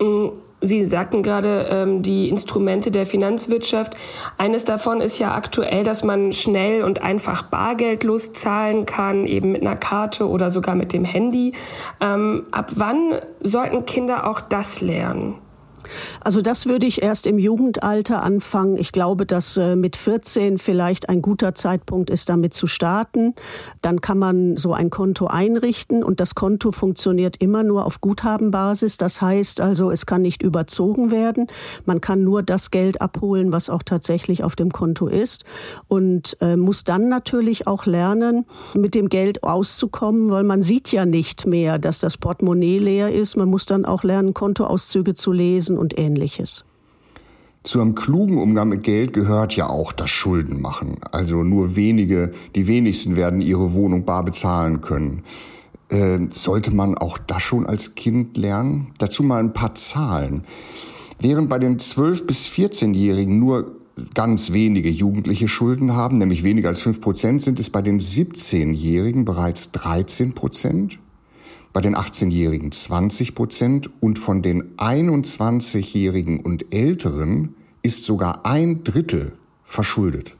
Mm, 0.00 0.28
Sie 0.64 0.86
sagten 0.86 1.22
gerade 1.22 1.68
ähm, 1.70 2.02
die 2.02 2.30
Instrumente 2.30 2.90
der 2.90 3.04
Finanzwirtschaft. 3.04 3.94
Eines 4.38 4.64
davon 4.64 5.02
ist 5.02 5.18
ja 5.18 5.34
aktuell, 5.34 5.84
dass 5.84 6.04
man 6.04 6.32
schnell 6.32 6.84
und 6.84 7.02
einfach 7.02 7.42
bargeldlos 7.42 8.32
zahlen 8.32 8.86
kann, 8.86 9.26
eben 9.26 9.52
mit 9.52 9.60
einer 9.60 9.76
Karte 9.76 10.26
oder 10.26 10.50
sogar 10.50 10.74
mit 10.74 10.94
dem 10.94 11.04
Handy. 11.04 11.52
Ähm, 12.00 12.46
ab 12.50 12.72
wann 12.76 13.12
sollten 13.42 13.84
Kinder 13.84 14.26
auch 14.26 14.40
das 14.40 14.80
lernen? 14.80 15.34
Also 16.20 16.40
das 16.40 16.66
würde 16.66 16.86
ich 16.86 17.02
erst 17.02 17.26
im 17.26 17.38
Jugendalter 17.38 18.22
anfangen. 18.22 18.76
Ich 18.76 18.92
glaube, 18.92 19.26
dass 19.26 19.56
äh, 19.56 19.76
mit 19.76 19.96
14 19.96 20.58
vielleicht 20.58 21.08
ein 21.08 21.22
guter 21.22 21.54
Zeitpunkt 21.54 22.10
ist, 22.10 22.28
damit 22.28 22.54
zu 22.54 22.66
starten. 22.66 23.34
Dann 23.82 24.00
kann 24.00 24.18
man 24.18 24.56
so 24.56 24.72
ein 24.72 24.90
Konto 24.90 25.26
einrichten 25.26 26.02
und 26.02 26.20
das 26.20 26.34
Konto 26.34 26.72
funktioniert 26.72 27.36
immer 27.38 27.62
nur 27.62 27.84
auf 27.84 28.00
Guthabenbasis. 28.00 28.96
Das 28.96 29.20
heißt 29.20 29.60
also, 29.60 29.90
es 29.90 30.06
kann 30.06 30.22
nicht 30.22 30.42
überzogen 30.42 31.10
werden. 31.10 31.46
Man 31.84 32.00
kann 32.00 32.22
nur 32.22 32.42
das 32.42 32.70
Geld 32.70 33.00
abholen, 33.00 33.52
was 33.52 33.70
auch 33.70 33.82
tatsächlich 33.82 34.44
auf 34.44 34.56
dem 34.56 34.72
Konto 34.72 35.06
ist 35.08 35.44
und 35.88 36.36
äh, 36.40 36.56
muss 36.56 36.84
dann 36.84 37.08
natürlich 37.08 37.66
auch 37.66 37.86
lernen, 37.86 38.46
mit 38.74 38.94
dem 38.94 39.08
Geld 39.08 39.42
auszukommen, 39.42 40.30
weil 40.30 40.44
man 40.44 40.62
sieht 40.62 40.92
ja 40.92 41.04
nicht 41.06 41.46
mehr, 41.46 41.78
dass 41.78 42.00
das 42.00 42.16
Portemonnaie 42.16 42.78
leer 42.78 43.12
ist. 43.12 43.36
Man 43.36 43.48
muss 43.48 43.66
dann 43.66 43.84
auch 43.84 44.02
lernen, 44.02 44.34
Kontoauszüge 44.34 45.14
zu 45.14 45.32
lesen 45.32 45.73
und 45.78 45.98
ähnliches. 45.98 46.64
Zu 47.64 47.80
einem 47.80 47.94
klugen 47.94 48.36
Umgang 48.36 48.68
mit 48.68 48.82
Geld 48.82 49.14
gehört 49.14 49.56
ja 49.56 49.68
auch 49.68 49.92
das 49.92 50.10
Schuldenmachen. 50.10 50.96
Also 51.12 51.42
nur 51.44 51.76
wenige, 51.76 52.32
die 52.54 52.66
wenigsten 52.68 53.16
werden 53.16 53.40
ihre 53.40 53.72
Wohnung 53.72 54.04
bar 54.04 54.22
bezahlen 54.22 54.82
können. 54.82 55.22
Äh, 55.88 56.18
sollte 56.30 56.72
man 56.72 56.98
auch 56.98 57.16
das 57.16 57.42
schon 57.42 57.66
als 57.66 57.94
Kind 57.94 58.36
lernen? 58.36 58.88
Dazu 58.98 59.22
mal 59.22 59.40
ein 59.40 59.54
paar 59.54 59.74
Zahlen. 59.74 60.44
Während 61.20 61.48
bei 61.48 61.58
den 61.58 61.78
12- 61.78 62.26
bis 62.26 62.48
14-Jährigen 62.48 63.38
nur 63.38 63.76
ganz 64.12 64.52
wenige 64.52 64.90
Jugendliche 64.90 65.48
Schulden 65.48 65.94
haben, 65.94 66.18
nämlich 66.18 66.42
weniger 66.42 66.68
als 66.68 66.82
5 66.82 67.00
Prozent, 67.00 67.42
sind 67.42 67.58
es 67.60 67.70
bei 67.70 67.80
den 67.80 67.98
17-Jährigen 67.98 69.24
bereits 69.24 69.70
13 69.72 70.34
Prozent 70.34 70.98
bei 71.74 71.80
den 71.80 71.96
18-Jährigen 71.96 72.70
20 72.70 73.34
Prozent 73.34 73.90
und 74.00 74.18
von 74.18 74.42
den 74.42 74.76
21-Jährigen 74.76 76.38
und 76.40 76.72
Älteren 76.72 77.56
ist 77.82 78.04
sogar 78.04 78.46
ein 78.46 78.84
Drittel 78.84 79.32
verschuldet. 79.64 80.36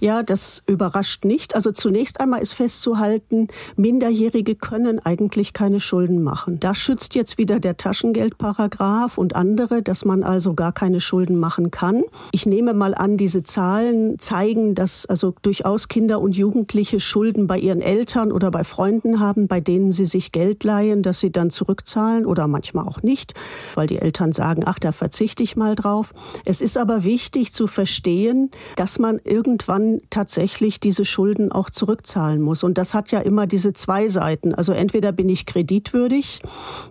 Ja, 0.00 0.22
das 0.22 0.62
überrascht 0.66 1.24
nicht. 1.24 1.54
Also 1.54 1.72
zunächst 1.72 2.20
einmal 2.20 2.40
ist 2.40 2.54
festzuhalten, 2.54 3.48
Minderjährige 3.76 4.54
können 4.54 4.98
eigentlich 4.98 5.52
keine 5.52 5.80
Schulden 5.80 6.22
machen. 6.22 6.60
Da 6.60 6.74
schützt 6.74 7.14
jetzt 7.14 7.38
wieder 7.38 7.60
der 7.60 7.76
Taschengeldparagraph 7.76 9.18
und 9.18 9.34
andere, 9.36 9.82
dass 9.82 10.04
man 10.04 10.22
also 10.22 10.54
gar 10.54 10.72
keine 10.72 11.00
Schulden 11.00 11.38
machen 11.38 11.70
kann. 11.70 12.02
Ich 12.32 12.46
nehme 12.46 12.74
mal 12.74 12.94
an, 12.94 13.16
diese 13.16 13.42
Zahlen 13.42 14.18
zeigen, 14.18 14.74
dass 14.74 15.06
also 15.06 15.34
durchaus 15.42 15.88
Kinder 15.88 16.20
und 16.20 16.36
Jugendliche 16.36 17.00
Schulden 17.00 17.46
bei 17.46 17.58
ihren 17.58 17.80
Eltern 17.80 18.32
oder 18.32 18.50
bei 18.50 18.64
Freunden 18.64 19.20
haben, 19.20 19.48
bei 19.48 19.60
denen 19.60 19.92
sie 19.92 20.06
sich 20.06 20.32
Geld 20.32 20.64
leihen, 20.64 21.02
dass 21.02 21.20
sie 21.20 21.32
dann 21.32 21.50
zurückzahlen 21.50 22.26
oder 22.26 22.46
manchmal 22.46 22.86
auch 22.86 23.02
nicht, 23.02 23.34
weil 23.74 23.86
die 23.86 23.98
Eltern 23.98 24.32
sagen, 24.32 24.62
ach, 24.64 24.78
da 24.78 24.92
verzichte 24.92 25.42
ich 25.42 25.56
mal 25.56 25.74
drauf. 25.74 26.12
Es 26.44 26.60
ist 26.60 26.78
aber 26.78 27.04
wichtig 27.04 27.52
zu 27.52 27.66
verstehen, 27.66 28.50
dass 28.76 28.98
man 28.98 29.20
irgendwie 29.24 29.57
irgendwann 29.58 30.00
tatsächlich 30.10 30.78
diese 30.80 31.04
Schulden 31.04 31.50
auch 31.50 31.70
zurückzahlen 31.70 32.40
muss. 32.40 32.62
Und 32.62 32.78
das 32.78 32.94
hat 32.94 33.10
ja 33.10 33.20
immer 33.20 33.46
diese 33.46 33.72
zwei 33.72 34.08
Seiten. 34.08 34.54
Also 34.54 34.72
entweder 34.72 35.12
bin 35.12 35.28
ich 35.28 35.46
kreditwürdig, 35.46 36.40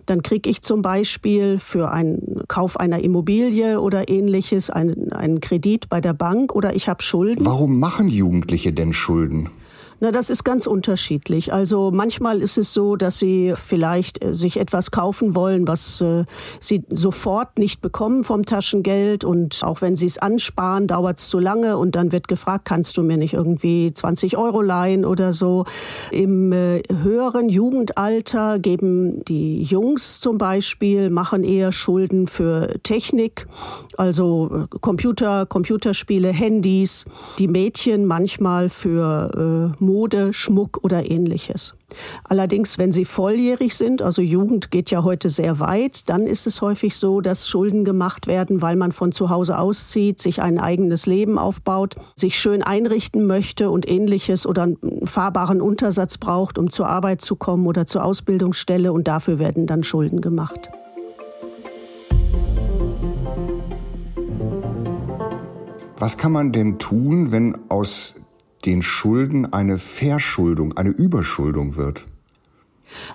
dann 0.06 0.22
kriege 0.22 0.50
ich 0.50 0.62
zum 0.62 0.82
Beispiel 0.82 1.58
für 1.58 1.90
einen 1.90 2.42
Kauf 2.48 2.78
einer 2.78 3.00
Immobilie 3.00 3.80
oder 3.80 4.08
ähnliches 4.08 4.70
einen, 4.70 5.12
einen 5.12 5.40
Kredit 5.40 5.88
bei 5.88 6.00
der 6.00 6.12
Bank 6.12 6.54
oder 6.54 6.74
ich 6.74 6.88
habe 6.88 7.02
Schulden. 7.02 7.44
Warum 7.46 7.78
machen 7.78 8.08
Jugendliche 8.08 8.72
denn 8.72 8.92
Schulden? 8.92 9.48
Na, 10.00 10.12
das 10.12 10.30
ist 10.30 10.44
ganz 10.44 10.68
unterschiedlich. 10.68 11.52
Also 11.52 11.90
manchmal 11.90 12.40
ist 12.40 12.56
es 12.56 12.72
so, 12.72 12.94
dass 12.94 13.18
sie 13.18 13.54
vielleicht 13.56 14.24
äh, 14.24 14.32
sich 14.32 14.60
etwas 14.60 14.92
kaufen 14.92 15.34
wollen, 15.34 15.66
was 15.66 16.00
äh, 16.00 16.24
sie 16.60 16.84
sofort 16.88 17.58
nicht 17.58 17.80
bekommen 17.80 18.22
vom 18.22 18.44
Taschengeld. 18.44 19.24
Und 19.24 19.64
auch 19.64 19.80
wenn 19.80 19.96
sie 19.96 20.06
es 20.06 20.18
ansparen, 20.18 20.86
dauert 20.86 21.18
es 21.18 21.28
zu 21.28 21.40
lange. 21.40 21.76
Und 21.78 21.96
dann 21.96 22.12
wird 22.12 22.28
gefragt, 22.28 22.64
kannst 22.64 22.96
du 22.96 23.02
mir 23.02 23.16
nicht 23.16 23.34
irgendwie 23.34 23.92
20 23.92 24.36
Euro 24.36 24.62
leihen 24.62 25.04
oder 25.04 25.32
so. 25.32 25.64
Im 26.12 26.52
äh, 26.52 26.80
höheren 27.02 27.48
Jugendalter 27.48 28.60
geben 28.60 29.24
die 29.24 29.62
Jungs 29.62 30.20
zum 30.20 30.38
Beispiel, 30.38 31.10
machen 31.10 31.42
eher 31.42 31.72
Schulden 31.72 32.28
für 32.28 32.74
Technik, 32.84 33.48
also 33.96 34.66
Computer, 34.80 35.44
Computerspiele, 35.44 36.30
Handys. 36.30 37.06
Die 37.40 37.48
Mädchen 37.48 38.04
manchmal 38.04 38.68
für 38.68 39.74
äh, 39.74 39.84
Mode, 39.88 40.34
Schmuck 40.34 40.80
oder 40.82 41.10
ähnliches. 41.10 41.74
Allerdings, 42.24 42.76
wenn 42.76 42.92
sie 42.92 43.06
volljährig 43.06 43.74
sind, 43.74 44.02
also 44.02 44.20
Jugend 44.20 44.70
geht 44.70 44.90
ja 44.90 45.02
heute 45.02 45.30
sehr 45.30 45.60
weit, 45.60 46.10
dann 46.10 46.26
ist 46.26 46.46
es 46.46 46.60
häufig 46.60 46.96
so, 46.96 47.22
dass 47.22 47.48
Schulden 47.48 47.84
gemacht 47.84 48.26
werden, 48.26 48.60
weil 48.60 48.76
man 48.76 48.92
von 48.92 49.12
zu 49.12 49.30
Hause 49.30 49.58
auszieht, 49.58 50.20
sich 50.20 50.42
ein 50.42 50.60
eigenes 50.60 51.06
Leben 51.06 51.38
aufbaut, 51.38 51.96
sich 52.14 52.38
schön 52.38 52.62
einrichten 52.62 53.26
möchte 53.26 53.70
und 53.70 53.88
ähnliches 53.88 54.46
oder 54.46 54.64
einen 54.64 55.06
fahrbaren 55.06 55.62
Untersatz 55.62 56.18
braucht, 56.18 56.58
um 56.58 56.68
zur 56.68 56.86
Arbeit 56.86 57.22
zu 57.22 57.36
kommen 57.36 57.66
oder 57.66 57.86
zur 57.86 58.04
Ausbildungsstelle 58.04 58.92
und 58.92 59.08
dafür 59.08 59.38
werden 59.38 59.66
dann 59.66 59.84
Schulden 59.84 60.20
gemacht. 60.20 60.68
Was 65.96 66.18
kann 66.18 66.32
man 66.32 66.52
denn 66.52 66.78
tun, 66.78 67.32
wenn 67.32 67.58
aus 67.70 68.14
den 68.64 68.82
Schulden 68.82 69.52
eine 69.52 69.78
Verschuldung, 69.78 70.76
eine 70.76 70.90
Überschuldung 70.90 71.76
wird? 71.76 72.06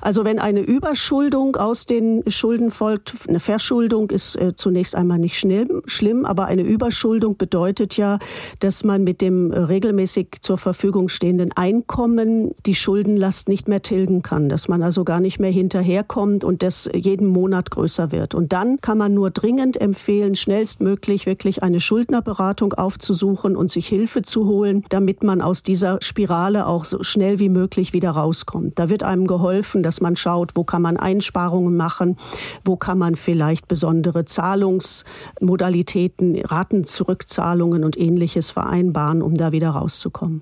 Also 0.01 0.25
wenn 0.25 0.39
eine 0.39 0.61
Überschuldung 0.61 1.55
aus 1.55 1.85
den 1.85 2.23
Schulden 2.27 2.71
folgt, 2.71 3.13
eine 3.27 3.39
Verschuldung 3.39 4.09
ist 4.09 4.35
äh, 4.35 4.55
zunächst 4.55 4.95
einmal 4.95 5.19
nicht 5.19 5.37
schlimm, 5.37 5.81
schlimm, 5.85 6.25
aber 6.25 6.45
eine 6.45 6.61
Überschuldung 6.61 7.37
bedeutet 7.37 7.97
ja, 7.97 8.19
dass 8.59 8.83
man 8.83 9.03
mit 9.03 9.21
dem 9.21 9.51
äh, 9.51 9.59
regelmäßig 9.59 10.27
zur 10.41 10.57
Verfügung 10.57 11.09
stehenden 11.09 11.51
Einkommen 11.51 12.51
die 12.65 12.75
Schuldenlast 12.75 13.49
nicht 13.49 13.67
mehr 13.67 13.81
tilgen 13.81 14.21
kann, 14.21 14.49
dass 14.49 14.67
man 14.67 14.83
also 14.83 15.03
gar 15.03 15.19
nicht 15.19 15.39
mehr 15.39 15.51
hinterherkommt 15.51 16.43
und 16.43 16.63
das 16.63 16.89
jeden 16.93 17.27
Monat 17.27 17.71
größer 17.71 18.11
wird. 18.11 18.35
Und 18.35 18.53
dann 18.53 18.79
kann 18.81 18.97
man 18.97 19.13
nur 19.13 19.31
dringend 19.31 19.79
empfehlen, 19.79 20.35
schnellstmöglich 20.35 21.25
wirklich 21.25 21.63
eine 21.63 21.79
Schuldnerberatung 21.79 22.73
aufzusuchen 22.73 23.55
und 23.55 23.71
sich 23.71 23.87
Hilfe 23.87 24.21
zu 24.21 24.47
holen, 24.47 24.83
damit 24.89 25.23
man 25.23 25.41
aus 25.41 25.63
dieser 25.63 25.99
Spirale 26.01 26.67
auch 26.67 26.85
so 26.85 27.03
schnell 27.03 27.39
wie 27.39 27.49
möglich 27.49 27.93
wieder 27.93 28.11
rauskommt. 28.11 28.77
Da 28.79 28.89
wird 28.89 29.03
einem 29.03 29.27
geholfen, 29.27 29.62
geholfen, 29.63 29.83
dass 29.83 30.01
man 30.01 30.17
schaut, 30.17 30.51
wo 30.55 30.63
kann 30.63 30.81
man 30.81 30.97
Einsparungen 30.97 31.77
machen, 31.77 32.17
wo 32.65 32.75
kann 32.75 32.97
man 32.97 33.15
vielleicht 33.15 33.67
besondere 33.67 34.25
Zahlungsmodalitäten, 34.25 36.41
Ratenzurückzahlungen 36.41 37.85
und 37.85 37.97
ähnliches 37.97 38.51
vereinbaren, 38.51 39.21
um 39.21 39.35
da 39.35 39.53
wieder 39.53 39.69
rauszukommen. 39.69 40.41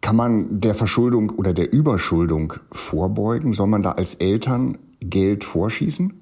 Kann 0.00 0.16
man 0.16 0.60
der 0.60 0.74
Verschuldung 0.74 1.30
oder 1.30 1.54
der 1.54 1.72
Überschuldung 1.72 2.54
vorbeugen? 2.72 3.52
Soll 3.52 3.68
man 3.68 3.84
da 3.84 3.92
als 3.92 4.14
Eltern 4.14 4.78
Geld 4.98 5.44
vorschießen? 5.44 6.21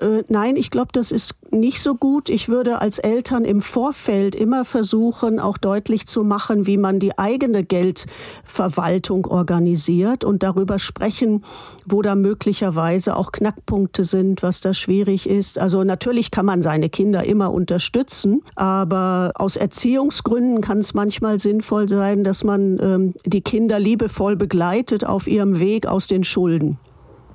Äh, 0.00 0.24
nein, 0.28 0.56
ich 0.56 0.70
glaube, 0.70 0.88
das 0.92 1.12
ist 1.12 1.36
nicht 1.50 1.80
so 1.80 1.94
gut. 1.94 2.28
Ich 2.28 2.48
würde 2.48 2.80
als 2.80 2.98
Eltern 2.98 3.44
im 3.44 3.60
Vorfeld 3.60 4.34
immer 4.34 4.64
versuchen, 4.64 5.38
auch 5.38 5.56
deutlich 5.56 6.08
zu 6.08 6.24
machen, 6.24 6.66
wie 6.66 6.78
man 6.78 6.98
die 6.98 7.16
eigene 7.16 7.62
Geldverwaltung 7.62 9.26
organisiert 9.26 10.24
und 10.24 10.42
darüber 10.42 10.80
sprechen, 10.80 11.44
wo 11.86 12.02
da 12.02 12.16
möglicherweise 12.16 13.16
auch 13.16 13.30
Knackpunkte 13.30 14.02
sind, 14.02 14.42
was 14.42 14.60
da 14.60 14.74
schwierig 14.74 15.28
ist. 15.28 15.60
Also 15.60 15.84
natürlich 15.84 16.32
kann 16.32 16.46
man 16.46 16.60
seine 16.60 16.88
Kinder 16.88 17.24
immer 17.24 17.52
unterstützen, 17.52 18.42
aber 18.56 19.32
aus 19.36 19.56
Erziehungsgründen 19.56 20.60
kann 20.60 20.78
es 20.78 20.92
manchmal 20.94 21.38
sinnvoll 21.38 21.88
sein, 21.88 22.24
dass 22.24 22.42
man 22.42 22.78
ähm, 22.80 23.14
die 23.24 23.42
Kinder 23.42 23.78
liebevoll 23.78 24.34
begleitet 24.34 25.06
auf 25.06 25.28
ihrem 25.28 25.60
Weg 25.60 25.86
aus 25.86 26.08
den 26.08 26.24
Schulden 26.24 26.78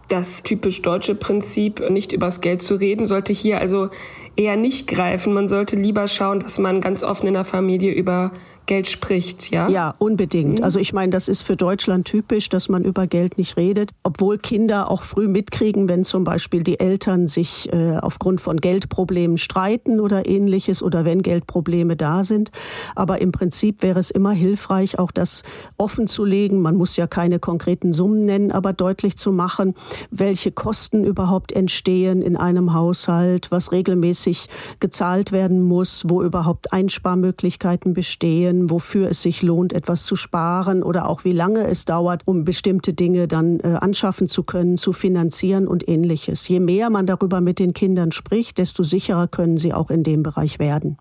das 0.09 0.43
typisch 0.43 0.81
deutsche 0.81 1.15
Prinzip, 1.15 1.89
nicht 1.89 2.11
übers 2.11 2.41
Geld 2.41 2.61
zu 2.61 2.75
reden, 2.75 3.05
sollte 3.05 3.31
hier 3.31 3.59
also 3.59 3.89
eher 4.35 4.55
nicht 4.55 4.87
greifen. 4.87 5.33
Man 5.33 5.47
sollte 5.47 5.75
lieber 5.75 6.07
schauen, 6.07 6.39
dass 6.39 6.57
man 6.57 6.81
ganz 6.81 7.03
offen 7.03 7.27
in 7.27 7.33
der 7.33 7.45
Familie 7.45 7.93
über 7.93 8.31
Geld 8.69 8.87
spricht, 8.87 9.49
ja? 9.49 9.67
Ja, 9.67 9.95
unbedingt. 9.97 10.59
Mhm. 10.59 10.63
Also 10.63 10.79
ich 10.79 10.93
meine, 10.93 11.09
das 11.09 11.27
ist 11.27 11.41
für 11.41 11.55
Deutschland 11.55 12.05
typisch, 12.05 12.49
dass 12.49 12.69
man 12.69 12.83
über 12.83 13.07
Geld 13.07 13.39
nicht 13.39 13.57
redet, 13.57 13.89
obwohl 14.03 14.37
Kinder 14.37 14.91
auch 14.91 15.01
früh 15.01 15.27
mitkriegen, 15.27 15.89
wenn 15.89 16.05
zum 16.05 16.23
Beispiel 16.23 16.61
die 16.61 16.79
Eltern 16.79 17.27
sich 17.27 17.73
äh, 17.73 17.97
aufgrund 17.97 18.41
von 18.41 18.57
Geldproblemen 18.57 19.39
streiten 19.39 19.99
oder 19.99 20.27
ähnliches 20.27 20.83
oder 20.83 21.03
wenn 21.03 21.23
Geldprobleme 21.23 21.95
da 21.95 22.23
sind. 22.23 22.51
Aber 22.95 23.21
im 23.21 23.31
Prinzip 23.31 23.81
wäre 23.81 23.97
es 23.97 24.11
immer 24.11 24.33
hilfreich, 24.33 24.99
auch 24.99 25.09
das 25.09 25.41
offen 25.79 26.05
zu 26.05 26.23
legen. 26.23 26.61
Man 26.61 26.75
muss 26.75 26.95
ja 26.95 27.07
keine 27.07 27.39
konkreten 27.39 27.91
Summen 27.91 28.21
nennen, 28.21 28.51
aber 28.51 28.73
deutlich 28.73 29.17
zu 29.17 29.31
machen, 29.31 29.73
welche 30.11 30.51
Kosten 30.51 31.03
überhaupt 31.03 31.53
entstehen 31.53 32.21
in 32.21 32.37
einem 32.37 32.75
Haushalt, 32.75 33.49
was 33.49 33.71
regelmäßig 33.71 34.47
gezahlt 34.79 35.31
werden 35.31 35.63
muss, 35.63 36.03
wo 36.07 36.21
überhaupt 36.21 36.71
Einsparmöglichkeiten 36.71 37.95
bestehen 37.95 38.58
können, 38.59 38.69
wofür 38.69 39.09
es 39.09 39.21
sich 39.21 39.41
lohnt, 39.41 39.73
etwas 39.73 40.03
zu 40.03 40.15
sparen 40.15 40.83
oder 40.83 41.07
auch 41.07 41.23
wie 41.23 41.31
lange 41.31 41.67
es 41.67 41.85
dauert, 41.85 42.23
um 42.25 42.43
bestimmte 42.45 42.93
Dinge 42.93 43.27
dann 43.27 43.59
äh, 43.59 43.77
anschaffen 43.79 44.27
zu 44.27 44.43
können, 44.43 44.77
zu 44.77 44.93
finanzieren 44.93 45.67
und 45.67 45.87
ähnliches. 45.87 46.47
Je 46.47 46.59
mehr 46.59 46.89
man 46.89 47.05
darüber 47.05 47.41
mit 47.41 47.59
den 47.59 47.73
Kindern 47.73 48.11
spricht, 48.11 48.57
desto 48.57 48.83
sicherer 48.83 49.27
können 49.27 49.57
sie 49.57 49.73
auch 49.73 49.89
in 49.89 50.03
dem 50.03 50.23
Bereich 50.23 50.59
werden. 50.59 50.97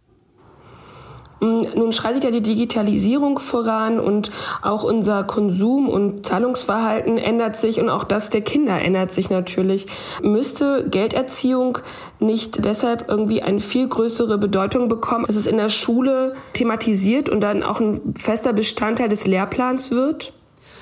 Mm, 1.40 1.62
nun 1.74 1.92
schreitet 1.92 2.24
ja 2.24 2.30
die 2.30 2.42
Digitalisierung 2.42 3.38
voran 3.38 4.00
und 4.00 4.30
auch 4.62 4.82
unser 4.82 5.24
Konsum- 5.24 5.88
und 5.88 6.26
Zahlungsverhalten 6.26 7.18
ändert 7.18 7.56
sich 7.56 7.80
und 7.80 7.88
auch 7.88 8.04
das 8.04 8.30
der 8.30 8.40
Kinder 8.40 8.80
ändert 8.80 9.12
sich 9.12 9.30
natürlich. 9.30 9.86
Müsste 10.22 10.88
Gelderziehung 10.88 11.78
nicht 12.18 12.64
deshalb 12.64 13.08
irgendwie 13.08 13.42
eine 13.42 13.60
viel 13.60 13.88
größere 13.88 14.38
Bedeutung 14.38 14.88
bekommen, 14.88 15.26
dass 15.26 15.36
es 15.36 15.46
in 15.46 15.56
der 15.56 15.68
Schule 15.68 16.34
thematisiert 16.54 17.28
und 17.28 17.40
dann 17.40 17.62
auch 17.62 17.80
ein 17.80 18.14
fester 18.16 18.52
Bestandteil 18.52 19.08
des 19.08 19.26
Lehrplans 19.26 19.90
wird? 19.90 20.32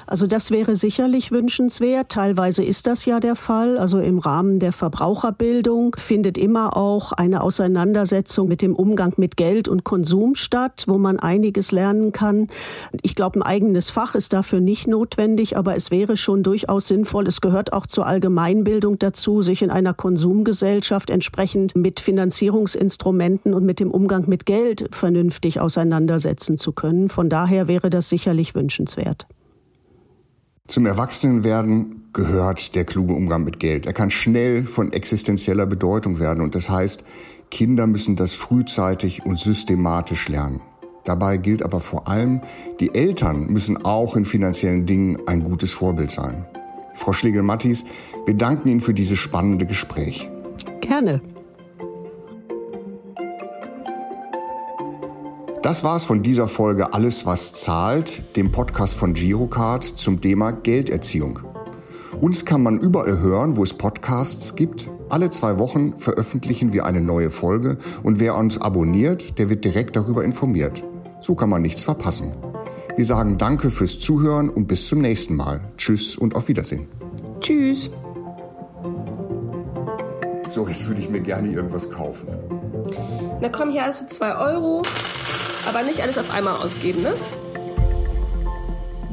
Also 0.06 0.26
das 0.26 0.52
wäre 0.52 0.76
sicherlich 0.76 1.32
wünschenswert. 1.32 2.10
Teilweise 2.10 2.62
ist 2.62 2.86
das 2.86 3.04
ja 3.06 3.18
der 3.18 3.34
Fall. 3.34 3.76
Also 3.76 3.98
im 3.98 4.18
Rahmen 4.18 4.60
der 4.60 4.72
Verbraucherbildung 4.72 5.96
findet 5.98 6.38
immer 6.38 6.76
auch 6.76 7.12
eine 7.12 7.42
Auseinandersetzung 7.42 8.46
mit 8.46 8.62
dem 8.62 8.76
Umgang 8.76 9.14
mit 9.16 9.36
Geld 9.36 9.66
und 9.66 9.82
Konsum 9.82 10.36
statt, 10.36 10.84
wo 10.86 10.98
man 10.98 11.18
einiges 11.18 11.72
lernen 11.72 12.12
kann. 12.12 12.46
Ich 13.02 13.16
glaube, 13.16 13.40
ein 13.40 13.42
eigenes 13.42 13.90
Fach 13.90 14.14
ist 14.14 14.32
dafür 14.32 14.60
nicht 14.60 14.86
notwendig, 14.86 15.56
aber 15.56 15.74
es 15.74 15.90
wäre 15.90 16.16
schon 16.16 16.44
durchaus 16.44 16.86
sinnvoll. 16.86 17.26
Es 17.26 17.40
gehört 17.40 17.72
auch 17.72 17.86
zur 17.86 18.06
Allgemeinbildung 18.06 19.00
dazu, 19.00 19.42
sich 19.42 19.62
in 19.62 19.70
einer 19.70 19.94
Konsumgesellschaft 19.94 21.10
entsprechend 21.10 21.74
mit 21.74 21.98
Finanzierungsinstrumenten 21.98 23.54
und 23.54 23.64
mit 23.64 23.80
dem 23.80 23.90
Umgang 23.90 24.28
mit 24.28 24.46
Geld 24.46 24.88
vernünftig 24.92 25.60
auseinandersetzen 25.60 26.58
zu 26.58 26.72
können. 26.72 27.08
Von 27.08 27.28
daher 27.28 27.66
wäre 27.66 27.90
das 27.90 28.08
sicherlich 28.08 28.54
wünschenswert. 28.54 29.26
Zum 30.68 30.84
Erwachsenenwerden 30.84 32.08
gehört 32.12 32.74
der 32.74 32.84
kluge 32.84 33.14
Umgang 33.14 33.44
mit 33.44 33.60
Geld. 33.60 33.86
Er 33.86 33.92
kann 33.92 34.10
schnell 34.10 34.64
von 34.64 34.92
existenzieller 34.92 35.64
Bedeutung 35.64 36.18
werden 36.18 36.42
und 36.42 36.56
das 36.56 36.68
heißt, 36.68 37.04
Kinder 37.50 37.86
müssen 37.86 38.16
das 38.16 38.34
frühzeitig 38.34 39.24
und 39.24 39.38
systematisch 39.38 40.28
lernen. 40.28 40.60
Dabei 41.04 41.36
gilt 41.36 41.62
aber 41.62 41.78
vor 41.78 42.08
allem, 42.08 42.40
die 42.80 42.92
Eltern 42.96 43.46
müssen 43.46 43.84
auch 43.84 44.16
in 44.16 44.24
finanziellen 44.24 44.86
Dingen 44.86 45.18
ein 45.26 45.44
gutes 45.44 45.72
Vorbild 45.72 46.10
sein. 46.10 46.44
Frau 46.96 47.12
Schlegel-Mattis, 47.12 47.84
wir 48.24 48.34
danken 48.34 48.68
Ihnen 48.68 48.80
für 48.80 48.94
dieses 48.94 49.20
spannende 49.20 49.66
Gespräch. 49.66 50.28
Gerne. 50.80 51.20
Das 55.66 55.82
war's 55.82 56.04
von 56.04 56.22
dieser 56.22 56.46
Folge 56.46 56.94
Alles, 56.94 57.26
was 57.26 57.52
zahlt, 57.52 58.36
dem 58.36 58.52
Podcast 58.52 58.94
von 58.94 59.14
Girocard 59.14 59.82
zum 59.82 60.20
Thema 60.20 60.52
Gelderziehung. 60.52 61.40
Uns 62.20 62.44
kann 62.44 62.62
man 62.62 62.78
überall 62.78 63.18
hören, 63.18 63.56
wo 63.56 63.64
es 63.64 63.74
Podcasts 63.74 64.54
gibt. 64.54 64.88
Alle 65.08 65.28
zwei 65.30 65.58
Wochen 65.58 65.98
veröffentlichen 65.98 66.72
wir 66.72 66.86
eine 66.86 67.00
neue 67.00 67.30
Folge 67.30 67.78
und 68.04 68.20
wer 68.20 68.36
uns 68.36 68.60
abonniert, 68.60 69.40
der 69.40 69.50
wird 69.50 69.64
direkt 69.64 69.96
darüber 69.96 70.22
informiert. 70.22 70.84
So 71.20 71.34
kann 71.34 71.50
man 71.50 71.62
nichts 71.62 71.82
verpassen. 71.82 72.32
Wir 72.94 73.04
sagen 73.04 73.36
Danke 73.36 73.72
fürs 73.72 73.98
Zuhören 73.98 74.48
und 74.48 74.68
bis 74.68 74.86
zum 74.86 75.00
nächsten 75.00 75.34
Mal. 75.34 75.62
Tschüss 75.76 76.14
und 76.14 76.36
auf 76.36 76.46
Wiedersehen. 76.46 76.86
Tschüss. 77.40 77.90
So, 80.48 80.68
jetzt 80.68 80.86
würde 80.86 81.00
ich 81.00 81.10
mir 81.10 81.22
gerne 81.22 81.50
irgendwas 81.50 81.90
kaufen. 81.90 82.28
Na 83.40 83.48
komm, 83.48 83.70
hier 83.70 83.84
hast 83.84 84.02
du 84.02 84.14
zwei 84.14 84.36
Euro. 84.36 84.82
Aber 85.66 85.82
nicht 85.82 86.00
alles 86.00 86.16
auf 86.16 86.32
einmal 86.32 86.54
ausgeben, 86.56 87.02
ne? 87.02 87.12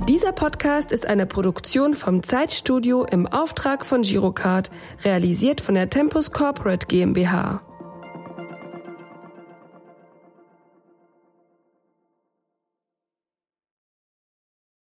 Dieser 0.08 0.34
Podcast 0.34 0.92
ist 0.92 1.06
eine 1.06 1.26
Produktion 1.26 1.94
vom 1.94 2.24
Zeitstudio 2.24 3.06
im 3.06 3.26
Auftrag 3.26 3.86
von 3.86 4.02
Girocard, 4.02 4.70
realisiert 5.06 5.62
von 5.62 5.76
der 5.76 5.89
Tempus 5.89 6.32
Corporate 6.32 6.88
GmbH. 6.88 7.62